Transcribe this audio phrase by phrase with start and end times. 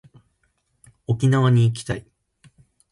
[1.05, 2.07] 沖縄に行きたい